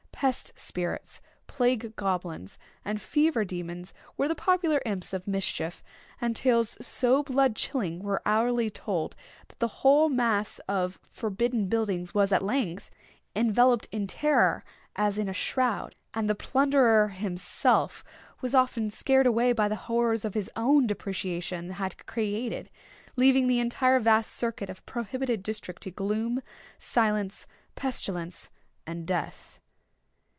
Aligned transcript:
Pest 0.23 0.53
spirits, 0.59 1.19
plague 1.47 1.95
goblins, 1.95 2.59
and 2.85 3.01
fever 3.01 3.43
demons, 3.43 3.91
were 4.17 4.27
the 4.27 4.35
popular 4.35 4.79
imps 4.85 5.13
of 5.13 5.27
mischief; 5.27 5.81
and 6.21 6.35
tales 6.35 6.77
so 6.79 7.23
blood 7.23 7.55
chilling 7.55 7.97
were 8.03 8.21
hourly 8.23 8.69
told, 8.69 9.15
that 9.47 9.57
the 9.57 9.67
whole 9.81 10.09
mass 10.09 10.59
of 10.67 10.99
forbidden 11.09 11.65
buildings 11.67 12.13
was, 12.13 12.31
at 12.31 12.43
length, 12.43 12.91
enveloped 13.35 13.87
in 13.91 14.05
terror 14.05 14.63
as 14.95 15.17
in 15.17 15.27
a 15.27 15.33
shroud, 15.33 15.95
and 16.13 16.29
the 16.29 16.35
plunderer 16.35 17.07
himself 17.07 18.03
was 18.41 18.53
often 18.53 18.91
scared 18.91 19.25
away 19.25 19.53
by 19.53 19.67
the 19.67 19.75
horrors 19.89 20.21
his 20.35 20.51
own 20.55 20.85
depreciations 20.85 21.73
had 21.77 22.05
created; 22.05 22.69
leaving 23.15 23.47
the 23.47 23.59
entire 23.59 23.99
vast 23.99 24.31
circuit 24.31 24.69
of 24.69 24.85
prohibited 24.85 25.41
district 25.41 25.81
to 25.81 25.89
gloom, 25.89 26.43
silence, 26.77 27.47
pestilence, 27.73 28.51
and 28.85 29.07
death. 29.07 29.57